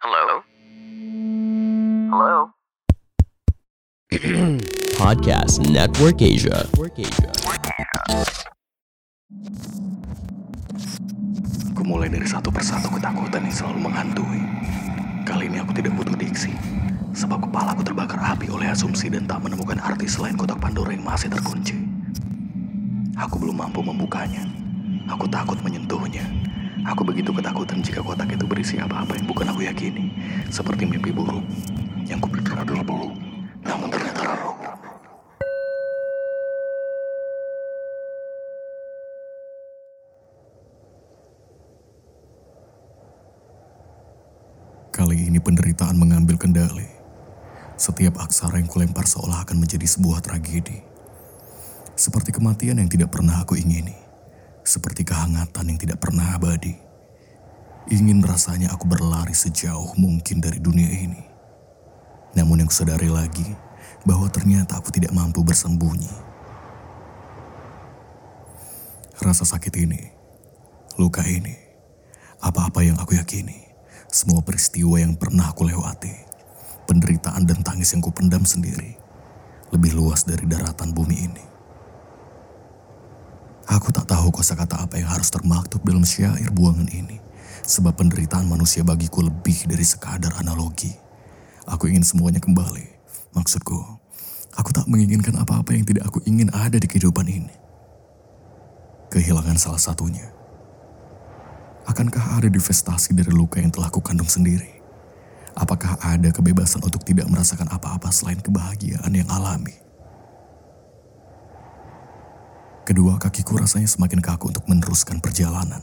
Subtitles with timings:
[0.00, 0.40] Hello?
[2.08, 2.56] Hello?
[4.96, 6.64] Podcast Network Asia.
[11.68, 14.40] Aku mulai dari satu persatu ketakutan yang selalu menghantui.
[15.28, 16.56] Kali ini aku tidak butuh diksi,
[17.12, 21.04] sebab kepala aku terbakar api oleh asumsi dan tak menemukan arti selain kotak Pandora yang
[21.04, 21.76] masih terkunci.
[23.20, 24.48] Aku belum mampu membukanya.
[25.12, 26.24] Aku takut menyentuhnya.
[26.88, 30.08] Aku begitu ketakutan jika kotak itu berisi apa-apa yang bukan aku yakini.
[30.48, 31.44] Seperti mimpi buruk.
[32.08, 33.12] Yang kupikir adalah bohong.
[33.60, 34.56] Namun ternyata rarok.
[44.90, 46.88] Kali ini penderitaan mengambil kendali.
[47.76, 50.80] Setiap aksara yang kulempar seolah akan menjadi sebuah tragedi.
[51.96, 54.09] Seperti kematian yang tidak pernah aku ingini.
[54.70, 56.78] Seperti kehangatan yang tidak pernah abadi.
[57.90, 61.18] Ingin rasanya aku berlari sejauh mungkin dari dunia ini.
[62.38, 63.50] Namun yang kusadari lagi,
[64.06, 66.14] bahwa ternyata aku tidak mampu bersembunyi.
[69.18, 70.06] Rasa sakit ini,
[71.02, 71.58] luka ini,
[72.38, 73.74] apa-apa yang aku yakini,
[74.06, 76.14] semua peristiwa yang pernah aku lewati,
[76.86, 78.94] penderitaan dan tangis yang kupendam sendiri,
[79.74, 81.49] lebih luas dari daratan bumi ini.
[83.70, 87.22] Aku tak tahu kosakata apa yang harus termaktub dalam syair buangan ini,
[87.62, 90.90] sebab penderitaan manusia bagiku lebih dari sekadar analogi.
[91.70, 92.98] Aku ingin semuanya kembali.
[93.30, 93.78] Maksudku,
[94.58, 97.54] aku tak menginginkan apa-apa yang tidak aku ingin ada di kehidupan ini.
[99.14, 100.26] Kehilangan salah satunya.
[101.86, 104.82] Akankah ada divestasi dari luka yang telah kukandung sendiri?
[105.54, 109.89] Apakah ada kebebasan untuk tidak merasakan apa-apa selain kebahagiaan yang alami?
[112.90, 115.78] Kedua kakiku rasanya semakin kaku untuk meneruskan perjalanan.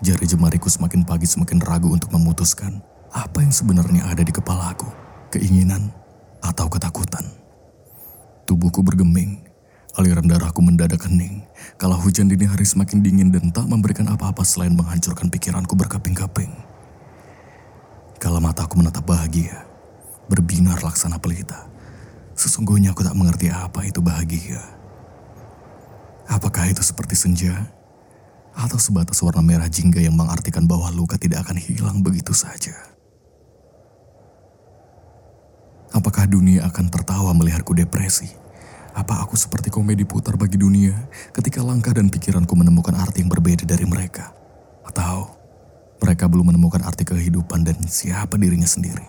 [0.00, 2.80] Jari jemariku semakin pagi semakin ragu untuk memutuskan
[3.12, 4.88] apa yang sebenarnya ada di kepalaku.
[5.28, 5.92] Keinginan
[6.40, 7.28] atau ketakutan.
[8.48, 9.44] Tubuhku bergeming,
[10.00, 11.44] aliran darahku mendadak hening.
[11.76, 16.56] Kala hujan dini hari semakin dingin dan tak memberikan apa-apa selain menghancurkan pikiranku berkeping-keping.
[18.16, 19.68] Kala mataku menatap bahagia,
[20.24, 21.68] berbinar laksana pelita.
[22.32, 24.79] Sesungguhnya aku tak mengerti apa itu bahagia.
[26.40, 27.52] Apakah itu seperti senja?
[28.56, 32.72] Atau sebatas warna merah jingga yang mengartikan bahwa luka tidak akan hilang begitu saja?
[35.92, 38.32] Apakah dunia akan tertawa melihatku depresi?
[38.96, 40.96] Apa aku seperti komedi putar bagi dunia
[41.36, 44.32] ketika langkah dan pikiranku menemukan arti yang berbeda dari mereka?
[44.88, 45.36] Atau
[46.00, 49.04] mereka belum menemukan arti kehidupan dan siapa dirinya sendiri?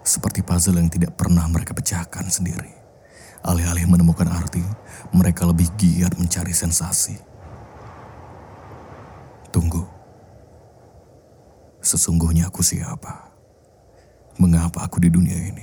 [0.00, 2.85] Seperti puzzle yang tidak pernah mereka pecahkan sendiri.
[3.46, 4.58] Alih-alih menemukan arti,
[5.14, 7.14] mereka lebih giat mencari sensasi.
[9.54, 9.86] Tunggu.
[11.78, 13.30] Sesungguhnya aku siapa?
[14.42, 15.62] Mengapa aku di dunia ini?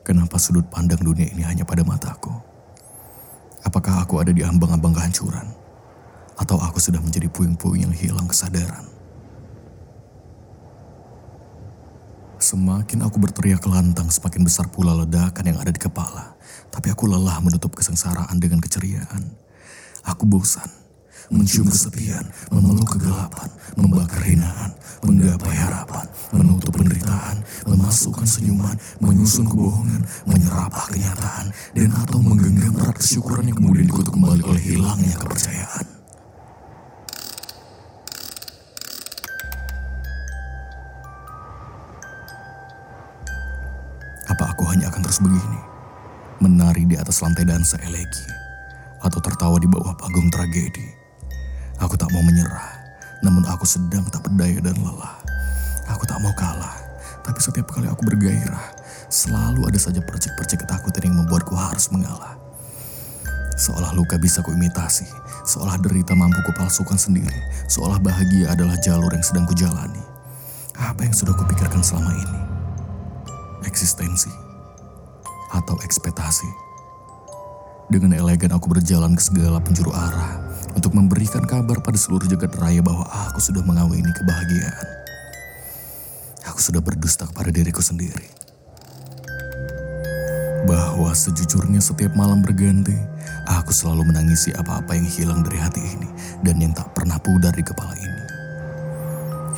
[0.00, 2.32] Kenapa sudut pandang dunia ini hanya pada mataku?
[3.60, 5.52] Apakah aku ada di ambang-ambang kehancuran?
[6.40, 8.95] Atau aku sudah menjadi puing-puing yang hilang kesadaran?
[12.46, 16.38] Semakin aku berteriak lantang, semakin besar pula ledakan yang ada di kepala.
[16.70, 19.34] Tapi aku lelah menutup kesengsaraan dengan keceriaan.
[20.06, 20.70] Aku bosan,
[21.26, 22.22] mencium kesepian,
[22.54, 31.90] memeluk kegelapan, membakar hinaan, menggapai harapan, menutup penderitaan, memasukkan senyuman, menyusun kebohongan, menyerapah kenyataan, dan
[31.98, 35.95] atau menggenggam erat kesyukuran yang kemudian dikutuk kembali oleh hilangnya kepercayaan.
[44.56, 45.60] Aku hanya akan terus begini?
[46.40, 48.24] Menari di atas lantai dansa elegi?
[49.04, 50.96] Atau tertawa di bawah panggung tragedi?
[51.76, 52.72] Aku tak mau menyerah,
[53.20, 55.20] namun aku sedang tak berdaya dan lelah.
[55.92, 56.72] Aku tak mau kalah,
[57.20, 58.72] tapi setiap kali aku bergairah,
[59.12, 62.40] selalu ada saja percik-percik ketakutan yang membuatku harus mengalah.
[63.60, 65.04] Seolah luka bisa kuimitasi,
[65.44, 70.00] seolah derita mampu kupalsukan sendiri, seolah bahagia adalah jalur yang sedang kujalani.
[70.80, 72.40] Apa yang sudah kupikirkan selama ini?
[73.68, 74.45] Eksistensi
[75.52, 76.48] atau ekspektasi?
[77.86, 80.42] Dengan elegan aku berjalan ke segala penjuru arah
[80.74, 84.86] untuk memberikan kabar pada seluruh jagat raya bahwa aku sudah mengawini kebahagiaan.
[86.50, 88.26] Aku sudah berdusta kepada diriku sendiri.
[90.66, 92.98] Bahwa sejujurnya setiap malam berganti,
[93.46, 96.10] aku selalu menangisi apa-apa yang hilang dari hati ini
[96.42, 98.22] dan yang tak pernah pudar di kepala ini.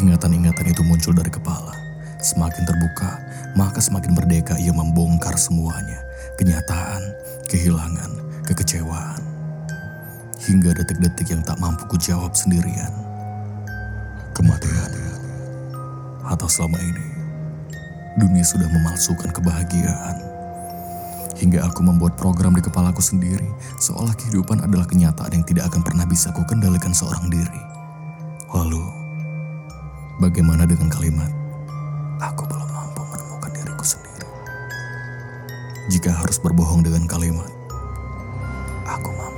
[0.05, 1.88] Ingatan-ingatan itu muncul dari kepala.
[2.19, 3.15] Semakin terbuka,
[3.55, 6.03] maka semakin merdeka ia membongkar semuanya.
[6.35, 7.03] Kenyataan,
[7.47, 8.11] kehilangan,
[8.43, 9.23] kekecewaan.
[10.43, 12.91] Hingga detik-detik yang tak mampu kujawab sendirian.
[14.35, 14.91] Kematian.
[16.27, 17.07] Atau selama ini,
[18.19, 20.19] dunia sudah memalsukan kebahagiaan.
[21.39, 23.47] Hingga aku membuat program di kepalaku sendiri,
[23.79, 27.63] seolah kehidupan adalah kenyataan yang tidak akan pernah bisa ku kendalikan seorang diri.
[28.51, 28.83] Lalu,
[30.19, 31.31] bagaimana dengan kalimat,
[32.19, 34.27] aku belum mampu menemukan diriku sendiri.
[35.89, 37.49] Jika harus berbohong dengan kalimat,
[38.85, 39.38] aku mampu